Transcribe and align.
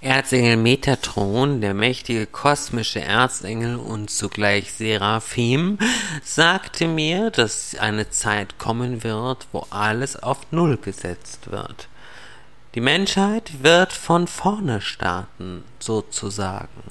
Erzengel 0.00 0.56
Metatron, 0.56 1.60
der 1.60 1.74
mächtige 1.74 2.26
kosmische 2.26 3.00
Erzengel 3.00 3.74
und 3.74 4.10
zugleich 4.10 4.72
Seraphim, 4.72 5.76
sagte 6.22 6.86
mir, 6.86 7.30
dass 7.30 7.74
eine 7.74 8.08
Zeit 8.08 8.58
kommen 8.58 9.02
wird, 9.02 9.48
wo 9.50 9.66
alles 9.70 10.14
auf 10.14 10.38
Null 10.52 10.76
gesetzt 10.76 11.50
wird. 11.50 11.88
Die 12.76 12.80
Menschheit 12.80 13.64
wird 13.64 13.92
von 13.92 14.28
vorne 14.28 14.80
starten, 14.80 15.64
sozusagen. 15.80 16.84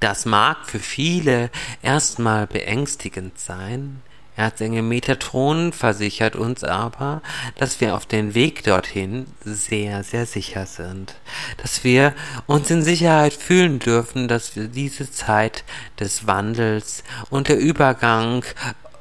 Das 0.00 0.24
mag 0.24 0.66
für 0.66 0.80
viele 0.80 1.48
erstmal 1.80 2.48
beängstigend 2.48 3.38
sein, 3.38 4.02
Erzengel 4.34 4.82
Metatron 4.82 5.72
versichert 5.72 6.36
uns 6.36 6.64
aber, 6.64 7.20
dass 7.56 7.80
wir 7.80 7.94
auf 7.94 8.06
den 8.06 8.34
Weg 8.34 8.64
dorthin 8.64 9.26
sehr, 9.44 10.04
sehr 10.04 10.24
sicher 10.24 10.64
sind. 10.64 11.14
Dass 11.58 11.84
wir 11.84 12.14
uns 12.46 12.70
in 12.70 12.82
Sicherheit 12.82 13.34
fühlen 13.34 13.78
dürfen, 13.78 14.28
dass 14.28 14.56
wir 14.56 14.68
diese 14.68 15.10
Zeit 15.10 15.64
des 16.00 16.26
Wandels 16.26 17.04
und 17.28 17.48
der 17.48 17.58
Übergang 17.58 18.42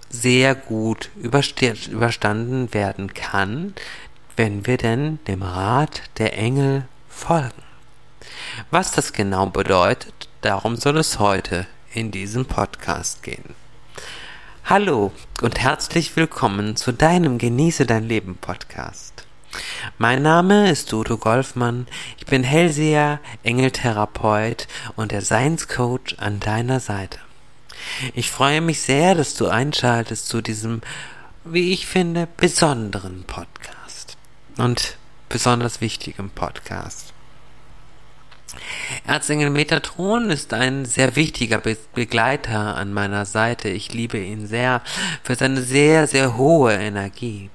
sehr 0.10 0.54
gut 0.54 1.10
überstanden 1.16 2.74
werden 2.74 3.14
kann, 3.14 3.74
wenn 4.36 4.68
wir 4.68 4.78
denn 4.78 5.20
dem 5.28 5.44
Rat 5.44 6.02
der 6.18 6.38
Engel 6.38 6.86
folgen. 7.08 7.64
Was 8.70 8.92
das 8.92 9.14
genau 9.14 9.46
bedeutet, 9.46 10.28
darum 10.42 10.76
soll 10.76 10.98
es 10.98 11.20
heute 11.20 11.68
in 11.94 12.12
diesem 12.12 12.46
Podcast 12.46 13.24
gehen. 13.24 13.61
Hallo 14.64 15.12
und 15.42 15.60
herzlich 15.60 16.16
willkommen 16.16 16.78
zu 16.78 16.94
deinem 16.94 17.40
Genieße 17.40 17.86
dein 17.86 18.08
Leben 18.08 18.38
Podcast. 18.38 19.26
Mein 19.98 20.22
Name 20.22 20.70
ist 20.70 20.94
Udo 20.94 21.18
Golfmann, 21.18 21.88
ich 22.18 22.26
bin 22.26 22.44
Hellseher, 22.44 23.20
Engeltherapeut 23.44 24.68
und 24.96 25.12
der 25.12 25.24
Seinscoach 25.24 26.18
an 26.20 26.40
deiner 26.40 26.80
Seite. 26.80 27.20
Ich 28.14 28.32
freue 28.32 28.62
mich 28.62 28.82
sehr, 28.82 29.14
dass 29.14 29.34
du 29.34 29.48
einschaltest 29.48 30.28
zu 30.28 30.42
diesem, 30.42 30.82
wie 31.44 31.74
ich 31.74 31.86
finde, 31.88 32.28
besonderen 32.38 33.24
Podcast 33.24 34.16
und 34.58 34.96
besonders 35.28 35.82
wichtigen 35.82 36.30
Podcast. 36.30 37.14
Erzengel 39.12 39.50
Metatron 39.50 40.30
ist 40.30 40.54
ein 40.54 40.86
sehr 40.86 41.18
wichtiger 41.18 41.58
Be 41.58 41.76
Begleiter 41.94 42.78
an 42.78 42.94
meiner 42.94 43.26
Seite. 43.26 43.68
Ich 43.68 43.92
liebe 43.92 44.18
ihn 44.18 44.48
sehr 44.48 44.82
für 45.22 45.36
seine 45.36 45.64
sehr, 45.64 46.08
sehr 46.08 46.38
hohe 46.38 46.72
Energie. 46.72 47.50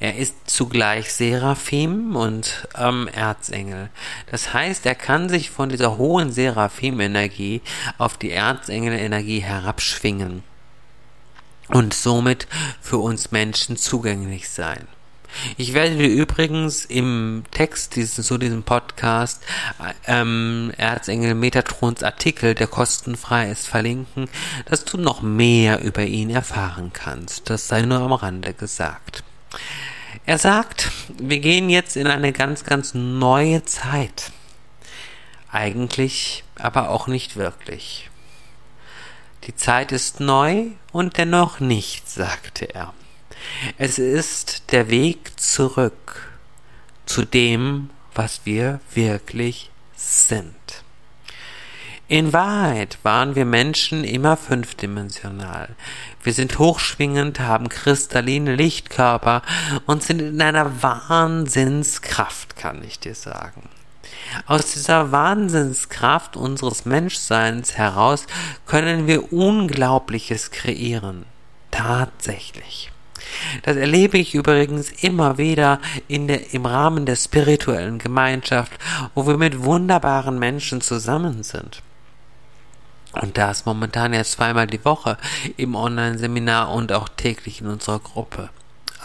Er 0.00 0.16
ist 0.16 0.48
zugleich 0.48 1.12
Seraphim 1.12 2.16
und 2.16 2.66
ähm, 2.78 3.08
Erzengel. 3.08 3.90
Das 4.30 4.54
heißt, 4.54 4.86
er 4.86 4.94
kann 4.94 5.28
sich 5.28 5.50
von 5.50 5.68
dieser 5.68 5.98
hohen 5.98 6.32
Seraphim-Energie 6.32 7.60
auf 7.98 8.16
die 8.16 8.30
Erzengel-Energie 8.30 9.40
herabschwingen 9.40 10.42
und 11.68 11.92
somit 11.92 12.48
für 12.80 12.96
uns 12.96 13.32
Menschen 13.32 13.76
zugänglich 13.76 14.48
sein. 14.48 14.88
Ich 15.56 15.74
werde 15.74 15.96
dir 15.96 16.08
übrigens 16.08 16.84
im 16.84 17.44
Text 17.50 17.96
dieses, 17.96 18.26
zu 18.26 18.38
diesem 18.38 18.62
Podcast 18.62 19.42
ähm, 20.06 20.72
Erzengel 20.76 21.34
Metatrons 21.34 22.02
Artikel, 22.02 22.54
der 22.54 22.66
kostenfrei 22.66 23.50
ist, 23.50 23.66
verlinken, 23.66 24.28
dass 24.66 24.84
du 24.84 24.98
noch 24.98 25.22
mehr 25.22 25.82
über 25.82 26.04
ihn 26.04 26.30
erfahren 26.30 26.90
kannst. 26.92 27.50
Das 27.50 27.68
sei 27.68 27.82
nur 27.82 28.00
am 28.00 28.12
Rande 28.12 28.54
gesagt. 28.54 29.24
Er 30.26 30.38
sagt, 30.38 30.90
wir 31.18 31.40
gehen 31.40 31.70
jetzt 31.70 31.96
in 31.96 32.06
eine 32.06 32.32
ganz, 32.32 32.64
ganz 32.64 32.94
neue 32.94 33.64
Zeit. 33.64 34.30
Eigentlich, 35.50 36.44
aber 36.54 36.90
auch 36.90 37.06
nicht 37.06 37.36
wirklich. 37.36 38.08
Die 39.44 39.56
Zeit 39.56 39.90
ist 39.90 40.20
neu 40.20 40.66
und 40.92 41.18
dennoch 41.18 41.58
nicht, 41.58 42.08
sagte 42.08 42.72
er. 42.72 42.94
Es 43.78 43.98
ist 43.98 44.72
der 44.72 44.90
Weg 44.90 45.38
zurück 45.38 46.30
zu 47.06 47.24
dem, 47.24 47.90
was 48.14 48.42
wir 48.44 48.80
wirklich 48.94 49.70
sind. 49.96 50.54
In 52.08 52.34
Wahrheit 52.34 52.98
waren 53.04 53.36
wir 53.36 53.46
Menschen 53.46 54.04
immer 54.04 54.36
fünfdimensional. 54.36 55.70
Wir 56.22 56.34
sind 56.34 56.58
hochschwingend, 56.58 57.40
haben 57.40 57.70
kristalline 57.70 58.54
Lichtkörper 58.54 59.40
und 59.86 60.02
sind 60.02 60.20
in 60.20 60.42
einer 60.42 60.82
Wahnsinnskraft, 60.82 62.54
kann 62.56 62.84
ich 62.84 62.98
dir 62.98 63.14
sagen. 63.14 63.62
Aus 64.46 64.72
dieser 64.72 65.10
Wahnsinnskraft 65.10 66.36
unseres 66.36 66.84
Menschseins 66.84 67.78
heraus 67.78 68.26
können 68.66 69.06
wir 69.06 69.32
Unglaubliches 69.32 70.50
kreieren. 70.50 71.24
Tatsächlich. 71.70 72.91
Das 73.62 73.76
erlebe 73.76 74.18
ich 74.18 74.34
übrigens 74.34 74.90
immer 75.02 75.38
wieder 75.38 75.80
in 76.08 76.28
der, 76.28 76.52
im 76.52 76.66
Rahmen 76.66 77.06
der 77.06 77.16
spirituellen 77.16 77.98
Gemeinschaft, 77.98 78.72
wo 79.14 79.26
wir 79.26 79.36
mit 79.36 79.62
wunderbaren 79.62 80.38
Menschen 80.38 80.80
zusammen 80.80 81.42
sind. 81.42 81.82
Und 83.20 83.36
das 83.36 83.66
momentan 83.66 84.14
ja 84.14 84.24
zweimal 84.24 84.66
die 84.66 84.84
Woche 84.84 85.18
im 85.56 85.74
Online-Seminar 85.74 86.72
und 86.72 86.92
auch 86.92 87.08
täglich 87.08 87.60
in 87.60 87.66
unserer 87.66 87.98
Gruppe 87.98 88.48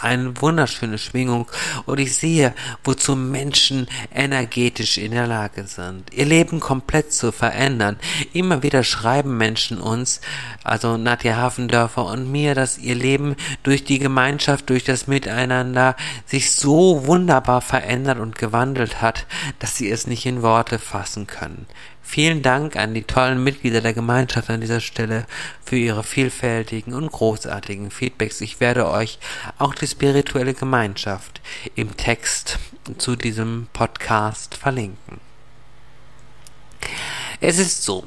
eine 0.02 0.40
wunderschöne 0.42 0.98
Schwingung 0.98 1.48
und 1.86 2.00
ich 2.00 2.16
sehe, 2.16 2.54
wozu 2.84 3.16
Menschen 3.16 3.88
energetisch 4.14 4.98
in 4.98 5.12
der 5.12 5.28
Lage 5.28 5.66
sind, 5.66 6.14
ihr 6.14 6.26
Leben 6.26 6.60
komplett 6.60 7.14
zu 7.14 7.32
verändern. 7.32 7.98
Immer 8.34 8.64
wieder 8.64 8.84
schreiben 8.84 9.38
Menschen 9.38 9.80
uns, 9.80 10.22
also 10.64 10.98
Nadja 10.98 11.38
Hafendörfer 11.38 12.06
und 12.06 12.32
mir, 12.32 12.56
dass 12.56 12.78
ihr 12.78 12.96
Leben 12.96 13.36
durch 13.64 13.84
die 13.84 14.00
Gemeinschaft, 14.00 14.70
durch 14.70 14.84
das 14.84 15.08
Miteinander 15.08 15.96
sich 16.26 16.52
so 16.52 17.06
wunderbar 17.06 17.62
verändert 17.62 18.20
und 18.20 18.38
gewandelt 18.38 19.02
hat, 19.02 19.26
dass 19.60 19.76
sie 19.76 19.90
es 19.90 20.08
nicht 20.08 20.26
in 20.26 20.42
Worte 20.42 20.80
fassen 20.80 21.28
können. 21.28 21.66
Vielen 22.10 22.42
Dank 22.42 22.78
an 22.78 22.94
die 22.94 23.04
tollen 23.04 23.44
Mitglieder 23.44 23.82
der 23.82 23.94
Gemeinschaft 23.94 24.50
an 24.50 24.62
dieser 24.62 24.80
Stelle 24.80 25.28
für 25.64 25.76
ihre 25.76 26.04
vielfältigen 26.04 26.94
und 26.94 27.12
großartigen 27.12 27.92
Feedbacks. 27.92 28.40
Ich 28.40 28.62
werde 28.62 28.90
euch 28.90 29.20
auch 29.58 29.76
die 29.76 29.88
spirituelle 29.88 30.54
Gemeinschaft 30.54 31.42
im 31.76 31.98
Text 31.98 32.60
zu 32.98 33.18
diesem 33.18 33.68
Podcast 33.74 34.56
verlinken. 34.56 35.20
Es 37.42 37.60
ist 37.60 37.84
so, 37.84 38.06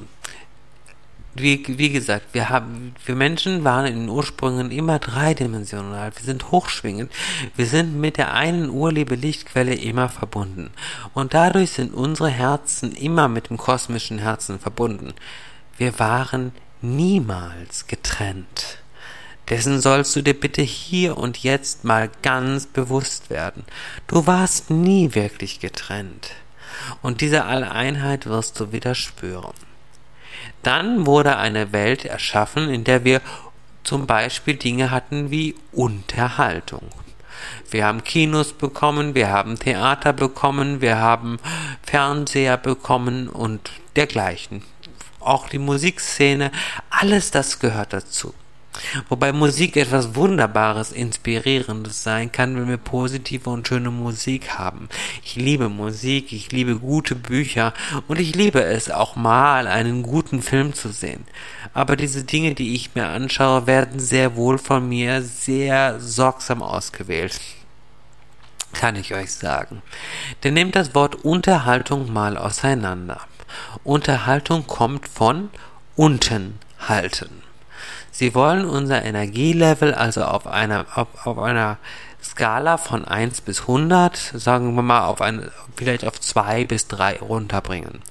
wie, 1.34 1.62
wie 1.66 1.90
gesagt, 1.90 2.34
wir 2.34 2.48
haben, 2.48 2.94
wir 3.04 3.14
Menschen 3.14 3.62
waren 3.62 3.86
in 3.86 4.00
den 4.00 4.08
Ursprüngen 4.08 4.70
immer 4.70 4.98
dreidimensional. 4.98 6.12
Wir 6.14 6.24
sind 6.24 6.50
hochschwingend. 6.50 7.12
Wir 7.56 7.66
sind 7.66 7.98
mit 8.00 8.16
der 8.16 8.34
einen 8.34 8.68
Urliebe 8.68 9.14
Lichtquelle 9.14 9.74
immer 9.74 10.08
verbunden. 10.08 10.70
Und 11.14 11.34
dadurch 11.34 11.70
sind 11.70 11.94
unsere 11.94 12.30
Herzen 12.30 12.92
immer 12.92 13.28
mit 13.28 13.48
dem 13.48 13.58
kosmischen 13.58 14.18
Herzen 14.18 14.58
verbunden. 14.58 15.14
Wir 15.78 15.98
waren 15.98 16.52
niemals 16.82 17.86
getrennt. 17.86 18.78
Dessen 19.48 19.80
sollst 19.80 20.14
du 20.14 20.22
dir 20.22 20.38
bitte 20.38 20.62
hier 20.62 21.16
und 21.16 21.38
jetzt 21.38 21.84
mal 21.84 22.10
ganz 22.22 22.66
bewusst 22.66 23.30
werden. 23.30 23.64
Du 24.06 24.26
warst 24.26 24.70
nie 24.70 25.14
wirklich 25.14 25.60
getrennt. 25.60 26.30
Und 27.02 27.20
diese 27.20 27.44
Alleinheit 27.44 28.26
wirst 28.26 28.58
du 28.60 28.72
wieder 28.72 28.94
spüren. 28.94 29.69
Dann 30.62 31.06
wurde 31.06 31.36
eine 31.36 31.72
Welt 31.72 32.04
erschaffen, 32.04 32.68
in 32.70 32.84
der 32.84 33.04
wir 33.04 33.20
zum 33.82 34.06
Beispiel 34.06 34.56
Dinge 34.56 34.90
hatten 34.90 35.30
wie 35.30 35.54
Unterhaltung. 35.72 36.88
Wir 37.70 37.86
haben 37.86 38.04
Kinos 38.04 38.52
bekommen, 38.52 39.14
wir 39.14 39.30
haben 39.30 39.58
Theater 39.58 40.12
bekommen, 40.12 40.80
wir 40.80 40.98
haben 40.98 41.38
Fernseher 41.82 42.56
bekommen 42.56 43.28
und 43.28 43.70
dergleichen. 43.96 44.62
Auch 45.20 45.48
die 45.48 45.58
Musikszene, 45.58 46.50
alles 46.90 47.30
das 47.30 47.58
gehört 47.58 47.92
dazu. 47.92 48.34
Wobei 49.08 49.32
Musik 49.32 49.76
etwas 49.76 50.14
Wunderbares, 50.14 50.92
Inspirierendes 50.92 52.02
sein 52.02 52.30
kann, 52.30 52.56
wenn 52.56 52.68
wir 52.68 52.76
positive 52.76 53.50
und 53.50 53.66
schöne 53.66 53.90
Musik 53.90 54.58
haben. 54.58 54.88
Ich 55.24 55.36
liebe 55.36 55.68
Musik, 55.68 56.32
ich 56.32 56.52
liebe 56.52 56.78
gute 56.78 57.14
Bücher 57.14 57.74
und 58.08 58.20
ich 58.20 58.34
liebe 58.34 58.62
es 58.62 58.90
auch 58.90 59.16
mal, 59.16 59.66
einen 59.66 60.02
guten 60.02 60.40
Film 60.40 60.72
zu 60.72 60.90
sehen. 60.90 61.24
Aber 61.74 61.96
diese 61.96 62.24
Dinge, 62.24 62.54
die 62.54 62.74
ich 62.74 62.94
mir 62.94 63.08
anschaue, 63.08 63.66
werden 63.66 63.98
sehr 64.00 64.36
wohl 64.36 64.58
von 64.58 64.88
mir 64.88 65.22
sehr 65.22 66.00
sorgsam 66.00 66.62
ausgewählt. 66.62 67.40
Kann 68.72 68.94
ich 68.94 69.14
euch 69.14 69.32
sagen. 69.32 69.82
Denn 70.44 70.54
nehmt 70.54 70.76
das 70.76 70.94
Wort 70.94 71.16
Unterhaltung 71.16 72.12
mal 72.12 72.36
auseinander. 72.36 73.20
Unterhaltung 73.82 74.66
kommt 74.66 75.08
von 75.08 75.50
unten 75.96 76.58
halten. 76.78 77.49
Sie 78.20 78.34
wollen 78.34 78.66
unser 78.66 79.02
Energielevel 79.02 79.94
also 79.94 80.24
auf 80.24 80.46
einer, 80.46 80.84
auf, 80.94 81.08
auf 81.24 81.38
einer 81.38 81.78
Skala 82.22 82.76
von 82.76 83.06
1 83.06 83.40
bis 83.40 83.62
100, 83.62 84.14
sagen 84.34 84.74
wir 84.74 84.82
mal, 84.82 85.06
auf 85.06 85.22
eine, 85.22 85.50
vielleicht 85.74 86.04
auf 86.04 86.20
2 86.20 86.66
bis 86.66 86.86
3 86.88 87.20
runterbringen. 87.20 88.02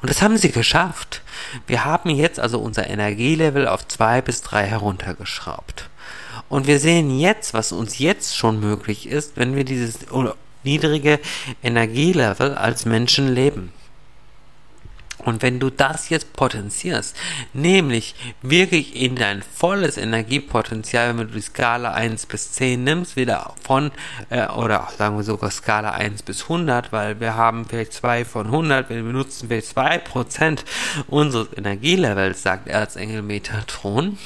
Und 0.00 0.10
das 0.10 0.20
haben 0.20 0.36
sie 0.36 0.50
geschafft. 0.50 1.22
Wir 1.68 1.84
haben 1.84 2.10
jetzt 2.10 2.40
also 2.40 2.58
unser 2.58 2.90
Energielevel 2.90 3.68
auf 3.68 3.86
2 3.86 4.22
bis 4.22 4.42
3 4.42 4.66
heruntergeschraubt. 4.66 5.88
Und 6.48 6.66
wir 6.66 6.80
sehen 6.80 7.16
jetzt, 7.16 7.54
was 7.54 7.70
uns 7.70 8.00
jetzt 8.00 8.36
schon 8.36 8.58
möglich 8.58 9.08
ist, 9.08 9.36
wenn 9.36 9.54
wir 9.54 9.62
dieses 9.62 10.00
niedrige 10.64 11.20
Energielevel 11.62 12.56
als 12.56 12.84
Menschen 12.84 13.32
leben. 13.32 13.72
Und 15.24 15.42
wenn 15.42 15.60
du 15.60 15.70
das 15.70 16.08
jetzt 16.08 16.32
potenzierst, 16.32 17.16
nämlich 17.52 18.14
wirklich 18.42 18.96
in 19.00 19.16
dein 19.16 19.42
volles 19.42 19.96
Energiepotenzial, 19.96 21.16
wenn 21.16 21.28
du 21.28 21.34
die 21.34 21.40
Skala 21.40 21.92
1 21.92 22.26
bis 22.26 22.52
10 22.52 22.82
nimmst, 22.82 23.16
wieder 23.16 23.54
von, 23.62 23.92
äh, 24.30 24.48
oder 24.48 24.88
sagen 24.96 25.16
wir 25.16 25.24
sogar 25.24 25.50
Skala 25.50 25.90
1 25.92 26.22
bis 26.22 26.44
100, 26.44 26.92
weil 26.92 27.20
wir 27.20 27.36
haben 27.36 27.64
vielleicht 27.64 27.92
2 27.92 28.24
von 28.24 28.46
100, 28.46 28.90
wir 28.90 29.02
benutzen 29.02 29.48
vielleicht 29.48 29.76
2% 29.76 30.64
unseres 31.06 31.48
Energielevels, 31.56 32.42
sagt 32.42 32.68
Erzengel 32.68 33.22
Metatron, 33.22 34.18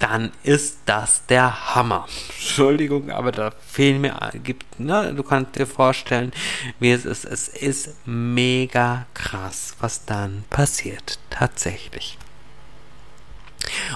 dann 0.00 0.32
ist 0.42 0.78
das 0.86 1.26
der 1.26 1.74
Hammer. 1.74 2.06
Entschuldigung, 2.30 3.10
aber 3.10 3.32
da 3.32 3.52
fehlen 3.66 4.00
mir, 4.00 4.16
gibt, 4.42 4.80
ne, 4.80 5.14
du 5.14 5.22
kannst 5.22 5.56
dir 5.56 5.66
vorstellen, 5.66 6.32
wie 6.80 6.90
es 6.90 7.04
ist. 7.04 7.24
Es 7.24 7.48
ist 7.48 7.94
mega 8.06 9.06
krass, 9.14 9.76
was 9.78 10.06
dann 10.06 10.44
passiert. 10.50 11.18
Tatsächlich. 11.28 12.18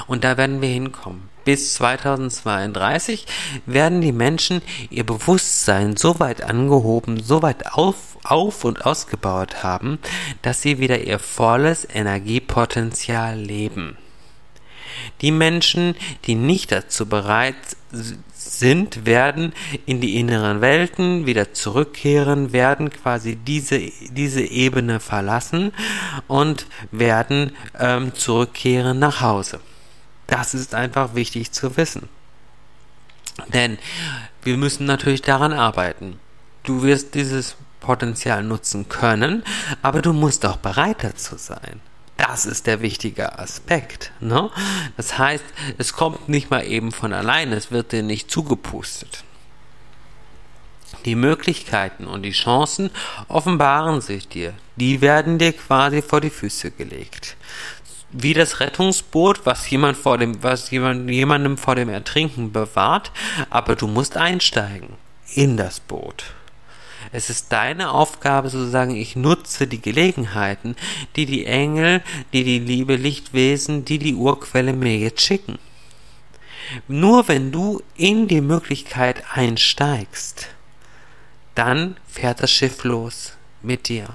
Und 0.06 0.24
da 0.24 0.36
werden 0.36 0.60
wir 0.60 0.68
hinkommen. 0.68 1.28
Bis 1.44 1.74
2032 1.74 3.26
werden 3.66 4.00
die 4.00 4.12
Menschen 4.12 4.62
ihr 4.88 5.04
Bewusstsein 5.04 5.96
so 5.96 6.20
weit 6.20 6.42
angehoben, 6.42 7.22
so 7.22 7.42
weit 7.42 7.74
auf, 7.74 7.96
auf 8.24 8.64
und 8.64 8.86
ausgebaut 8.86 9.62
haben, 9.62 9.98
dass 10.42 10.62
sie 10.62 10.78
wieder 10.78 11.00
ihr 11.00 11.18
volles 11.18 11.86
Energiepotenzial 11.90 13.38
leben. 13.38 13.98
Die 15.20 15.30
Menschen, 15.30 15.94
die 16.26 16.34
nicht 16.34 16.72
dazu 16.72 17.06
bereit 17.06 17.54
sind, 18.32 19.06
werden 19.06 19.52
in 19.86 20.00
die 20.00 20.18
inneren 20.18 20.60
Welten 20.60 21.26
wieder 21.26 21.52
zurückkehren, 21.52 22.52
werden 22.52 22.90
quasi 22.90 23.36
diese, 23.36 23.78
diese 24.10 24.42
Ebene 24.42 25.00
verlassen 25.00 25.72
und 26.28 26.66
werden 26.90 27.52
ähm, 27.78 28.14
zurückkehren 28.14 28.98
nach 28.98 29.20
Hause. 29.20 29.60
Das 30.26 30.54
ist 30.54 30.74
einfach 30.74 31.14
wichtig 31.14 31.52
zu 31.52 31.76
wissen. 31.76 32.08
Denn 33.52 33.78
wir 34.42 34.56
müssen 34.56 34.86
natürlich 34.86 35.22
daran 35.22 35.52
arbeiten. 35.52 36.18
Du 36.62 36.82
wirst 36.82 37.14
dieses 37.14 37.56
Potenzial 37.80 38.42
nutzen 38.42 38.88
können, 38.88 39.42
aber 39.82 40.00
du 40.00 40.12
musst 40.12 40.46
auch 40.46 40.56
bereit 40.56 40.98
dazu 41.02 41.36
sein. 41.36 41.80
Das 42.16 42.46
ist 42.46 42.66
der 42.66 42.80
wichtige 42.80 43.38
Aspekt. 43.38 44.12
Ne? 44.20 44.50
Das 44.96 45.18
heißt, 45.18 45.44
es 45.78 45.92
kommt 45.92 46.28
nicht 46.28 46.50
mal 46.50 46.64
eben 46.64 46.92
von 46.92 47.12
alleine, 47.12 47.56
es 47.56 47.70
wird 47.70 47.92
dir 47.92 48.02
nicht 48.02 48.30
zugepustet. 48.30 49.24
Die 51.04 51.16
Möglichkeiten 51.16 52.06
und 52.06 52.22
die 52.22 52.30
Chancen 52.30 52.90
offenbaren 53.28 54.00
sich 54.00 54.28
dir. 54.28 54.54
Die 54.76 55.00
werden 55.00 55.38
dir 55.38 55.52
quasi 55.52 56.00
vor 56.00 56.20
die 56.20 56.30
Füße 56.30 56.70
gelegt. 56.70 57.36
Wie 58.10 58.32
das 58.32 58.60
Rettungsboot, 58.60 59.44
was 59.44 59.68
jemand 59.68 59.96
vor 59.96 60.18
dem, 60.18 60.42
was 60.42 60.70
jemand, 60.70 61.10
jemandem 61.10 61.58
vor 61.58 61.74
dem 61.74 61.88
Ertrinken 61.88 62.52
bewahrt, 62.52 63.10
aber 63.50 63.74
du 63.74 63.86
musst 63.86 64.16
einsteigen 64.16 64.90
in 65.34 65.56
das 65.56 65.80
Boot. 65.80 66.24
Es 67.12 67.30
ist 67.30 67.52
deine 67.52 67.90
Aufgabe 67.90 68.48
zu 68.48 68.68
sagen, 68.68 68.96
ich 68.96 69.16
nutze 69.16 69.66
die 69.66 69.80
Gelegenheiten, 69.80 70.76
die 71.16 71.26
die 71.26 71.46
Engel, 71.46 72.02
die 72.32 72.44
die 72.44 72.58
liebe 72.58 72.96
Lichtwesen, 72.96 73.84
die 73.84 73.98
die 73.98 74.14
Urquelle 74.14 74.72
mir 74.72 74.96
jetzt 74.98 75.22
schicken. 75.22 75.58
Nur 76.88 77.28
wenn 77.28 77.52
du 77.52 77.82
in 77.96 78.28
die 78.28 78.40
Möglichkeit 78.40 79.22
einsteigst, 79.32 80.48
dann 81.54 81.96
fährt 82.06 82.42
das 82.42 82.50
Schiff 82.50 82.84
los 82.84 83.34
mit 83.62 83.88
dir. 83.88 84.08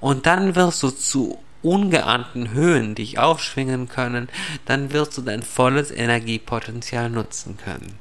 Und 0.00 0.26
dann 0.26 0.54
wirst 0.54 0.82
du 0.82 0.90
zu 0.90 1.38
ungeahnten 1.62 2.52
Höhen 2.52 2.94
dich 2.94 3.18
aufschwingen 3.18 3.88
können, 3.88 4.28
dann 4.64 4.92
wirst 4.92 5.18
du 5.18 5.22
dein 5.22 5.42
volles 5.42 5.90
Energiepotenzial 5.90 7.10
nutzen 7.10 7.56
können. 7.56 7.98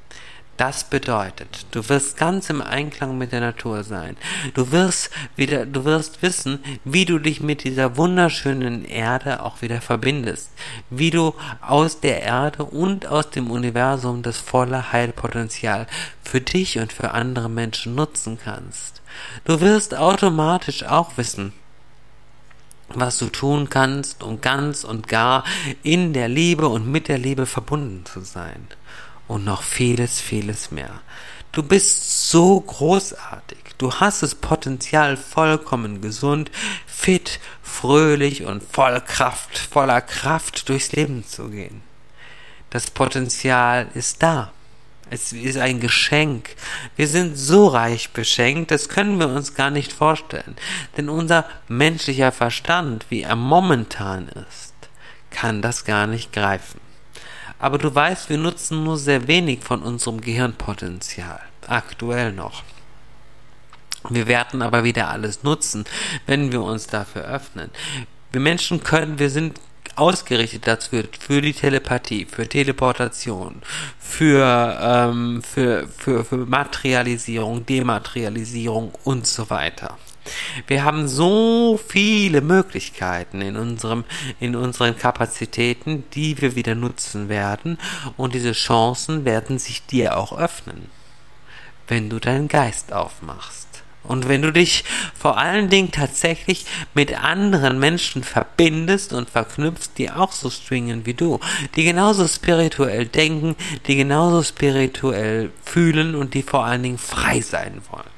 Das 0.57 0.86
bedeutet, 0.86 1.68
du 1.69 1.88
wirst 1.88 2.18
ganz 2.18 2.50
im 2.50 2.63
Einklang 2.63 3.15
mit 3.15 3.31
der 3.31 3.42
Natur 3.42 3.83
sein. 3.83 4.18
Du 4.56 4.71
wirst 4.71 5.12
wieder, 5.36 5.68
du 5.68 5.86
wirst 5.86 6.24
wissen, 6.24 6.63
wie 6.83 7.06
du 7.06 7.19
dich 7.19 7.42
mit 7.42 7.63
dieser 7.63 7.95
wunderschönen 7.95 8.83
Erde 8.83 9.44
auch 9.44 9.62
wieder 9.62 9.81
verbindest. 9.81 10.50
Wie 10.89 11.12
du 11.12 11.36
aus 11.62 12.00
der 12.00 12.24
Erde 12.24 12.65
und 12.65 13.06
aus 13.06 13.30
dem 13.30 13.51
Universum 13.51 14.24
das 14.24 14.39
volle 14.39 14.92
Heilpotenzial 14.92 15.86
für 16.24 16.42
dich 16.42 16.80
und 16.80 16.92
für 16.92 17.12
andere 17.12 17.51
Menschen 17.51 17.94
nutzen 17.94 18.39
kannst. 18.44 19.04
Du 19.45 19.62
wirst 19.62 19.94
automatisch 19.94 20.83
auch 20.83 21.18
wissen, 21.18 21.54
was 22.89 23.19
du 23.19 23.27
tun 23.27 23.69
kannst, 23.69 24.24
um 24.24 24.42
ganz 24.42 24.83
und 24.83 25.07
gar 25.07 25.44
in 25.83 26.13
der 26.13 26.30
Liebe 26.30 26.68
und 26.68 26.92
mit 26.92 27.09
der 27.09 27.19
Liebe 27.19 27.45
verbunden 27.45 28.06
zu 28.07 28.21
sein 28.21 28.68
und 29.27 29.45
noch 29.45 29.63
vieles, 29.63 30.19
vieles 30.19 30.71
mehr. 30.71 31.01
Du 31.51 31.63
bist 31.63 32.29
so 32.29 32.59
großartig. 32.59 33.57
Du 33.77 33.94
hast 33.94 34.24
das 34.24 34.35
Potenzial, 34.35 35.18
vollkommen 35.18 36.01
gesund, 36.01 36.51
fit, 36.85 37.39
fröhlich 37.62 38.44
und 38.44 38.63
voll 38.63 39.01
Kraft, 39.01 39.57
voller 39.57 40.01
Kraft 40.01 40.69
durchs 40.69 40.91
Leben 40.91 41.25
zu 41.25 41.50
gehen. 41.50 41.81
Das 42.69 42.89
Potenzial 42.89 43.88
ist 43.94 44.21
da. 44.24 44.51
Es 45.09 45.31
ist 45.31 45.57
ein 45.57 45.80
Geschenk. 45.80 46.50
Wir 46.95 47.07
sind 47.07 47.38
so 47.38 47.68
reich 47.68 48.09
beschenkt, 48.12 48.71
das 48.71 48.89
können 48.89 49.19
wir 49.19 49.30
uns 49.30 49.53
gar 49.53 49.69
nicht 49.69 49.94
vorstellen. 49.94 50.56
Denn 50.97 51.07
unser 51.07 51.45
menschlicher 51.68 52.31
Verstand, 52.31 53.06
wie 53.09 53.21
er 53.21 53.35
momentan 53.35 54.27
ist, 54.27 54.73
kann 55.31 55.62
das 55.62 55.85
gar 55.85 56.07
nicht 56.07 56.33
greifen. 56.33 56.81
Aber 57.59 57.77
du 57.77 57.94
weißt, 57.94 58.30
wir 58.30 58.38
nutzen 58.38 58.83
nur 58.83 58.98
sehr 58.98 59.27
wenig 59.27 59.63
von 59.63 59.81
unserem 59.81 60.21
Gehirnpotenzial. 60.21 61.39
Aktuell 61.68 62.31
noch. 62.31 62.63
Wir 64.09 64.27
werden 64.27 64.62
aber 64.62 64.83
wieder 64.83 65.09
alles 65.09 65.44
nutzen, 65.44 65.86
wenn 66.25 66.51
wir 66.51 66.62
uns 66.62 66.88
dafür 66.88 67.24
öffnen. 67.24 67.71
Wir 68.31 68.42
Menschen 68.42 68.83
können, 68.83 69.19
wir 69.19 69.30
sind 69.30 69.59
ausgerichtet 69.95 70.68
dazu 70.68 71.02
für 71.19 71.42
die 71.42 71.54
Telepathie, 71.54 72.26
für 72.26 72.47
Teleportation, 72.47 73.61
für, 73.99 74.78
ähm, 74.81 75.42
für, 75.42 75.87
für, 75.87 76.23
für 76.23 76.37
Materialisierung, 76.37 77.66
Dematerialisierung 77.66 78.94
und 79.04 79.26
so 79.26 79.49
weiter. 79.49 79.97
Wir 80.68 80.84
haben 80.84 81.07
so 81.07 81.80
viele 81.88 82.42
Möglichkeiten 82.42 83.42
in 83.42 83.56
unserem, 83.56 84.04
in 84.40 84.56
unseren 84.56 84.98
Kapazitäten, 84.98 86.04
die 86.14 86.42
wir 86.42 86.56
wieder 86.56 86.76
nutzen 86.76 87.30
werden 87.30 87.78
und 88.18 88.34
diese 88.34 88.54
Chancen 88.54 89.26
werden 89.26 89.60
sich 89.60 89.86
dir 89.86 90.18
auch 90.18 90.38
öffnen, 90.38 90.90
wenn 91.88 92.10
du 92.10 92.19
deinen 92.19 92.48
Geist 92.48 92.94
aufmachst. 92.94 93.68
Und 94.07 94.30
wenn 94.30 94.42
du 94.42 94.54
dich 94.54 94.86
vor 95.14 95.38
allen 95.38 95.69
Dingen 95.69 95.92
tatsächlich 95.92 96.66
mit 96.94 97.22
anderen 97.22 97.78
Menschen 97.78 98.24
verbindest 98.24 99.12
und 99.12 99.30
verknüpfst, 99.30 99.92
die 99.98 100.10
auch 100.10 100.31
so 100.31 100.50
stringen 100.50 101.06
wie 101.06 101.14
du, 101.14 101.40
die 101.76 101.84
genauso 101.84 102.28
spirituell 102.28 103.06
denken, 103.06 103.56
die 103.86 103.98
genauso 103.98 104.44
spirituell 104.44 105.52
fühlen 105.64 106.16
und 106.16 106.34
die 106.34 106.44
vor 106.44 106.64
allen 106.64 106.84
Dingen 106.84 106.98
frei 106.98 107.42
sein 107.42 107.81
wollen. 107.92 108.17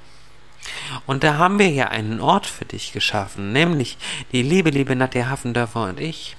Und 1.06 1.24
da 1.24 1.38
haben 1.38 1.60
wir 1.60 1.70
ja 1.70 1.88
einen 1.88 2.20
Ort 2.20 2.46
für 2.46 2.66
dich 2.66 2.94
geschaffen, 2.94 3.52
nämlich 3.52 3.98
die 4.32 4.42
liebe, 4.42 4.70
liebe 4.70 4.96
Nadja 4.96 5.30
Haffendörfer 5.30 5.84
und 5.86 6.00
ich. 6.00 6.36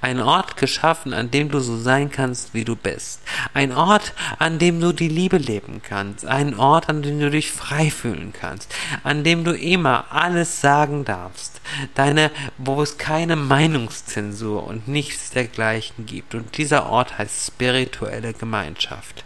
Ein 0.00 0.20
Ort 0.20 0.56
geschaffen, 0.56 1.12
an 1.12 1.30
dem 1.30 1.50
du 1.50 1.60
so 1.60 1.76
sein 1.76 2.10
kannst, 2.10 2.54
wie 2.54 2.64
du 2.64 2.76
bist. 2.76 3.20
Ein 3.54 3.72
Ort, 3.72 4.12
an 4.38 4.58
dem 4.58 4.80
du 4.80 4.92
die 4.92 5.08
Liebe 5.08 5.38
leben 5.38 5.82
kannst. 5.82 6.26
Ein 6.26 6.58
Ort, 6.58 6.88
an 6.88 7.02
dem 7.02 7.18
du 7.18 7.30
dich 7.30 7.50
frei 7.50 7.90
fühlen 7.90 8.32
kannst. 8.32 8.74
An 9.02 9.24
dem 9.24 9.44
du 9.44 9.52
immer 9.52 10.06
alles 10.10 10.60
sagen 10.60 11.04
darfst. 11.04 11.60
Deine, 11.94 12.30
wo 12.56 12.82
es 12.82 12.98
keine 12.98 13.36
Meinungszensur 13.36 14.66
und 14.66 14.88
nichts 14.88 15.30
dergleichen 15.30 16.06
gibt. 16.06 16.34
Und 16.34 16.56
dieser 16.56 16.88
Ort 16.88 17.18
heißt 17.18 17.46
spirituelle 17.46 18.32
Gemeinschaft. 18.32 19.24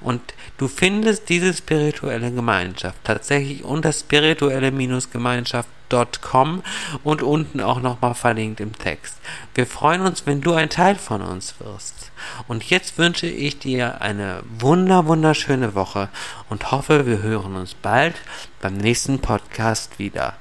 Und 0.00 0.22
du 0.58 0.68
findest 0.68 1.28
diese 1.28 1.52
spirituelle 1.54 2.32
Gemeinschaft 2.32 2.98
tatsächlich 3.04 3.64
unter 3.64 3.92
spirituelle-gemeinschaft 3.92 5.68
www.udo-golfmann.com 5.92 6.62
und 7.04 7.22
unten 7.22 7.60
auch 7.60 7.80
nochmal 7.80 8.14
verlinkt 8.14 8.60
im 8.60 8.76
Text. 8.76 9.16
Wir 9.54 9.66
freuen 9.66 10.02
uns, 10.02 10.26
wenn 10.26 10.40
du 10.40 10.54
ein 10.54 10.70
Teil 10.70 10.96
von 10.96 11.22
uns 11.22 11.54
wirst. 11.60 12.10
Und 12.48 12.64
jetzt 12.64 12.98
wünsche 12.98 13.26
ich 13.26 13.58
dir 13.58 14.00
eine 14.00 14.42
wunder, 14.58 15.06
wunderschöne 15.06 15.74
Woche 15.74 16.08
und 16.48 16.70
hoffe, 16.70 17.06
wir 17.06 17.22
hören 17.22 17.56
uns 17.56 17.74
bald 17.74 18.14
beim 18.60 18.76
nächsten 18.76 19.18
Podcast 19.20 19.98
wieder. 19.98 20.34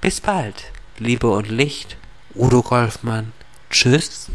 Bis 0.00 0.20
bald, 0.20 0.64
Liebe 0.98 1.30
und 1.30 1.48
Licht, 1.48 1.96
Udo 2.34 2.62
Golfmann. 2.62 3.32
Tschüss. 3.70 4.30